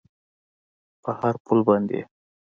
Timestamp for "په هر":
1.03-1.35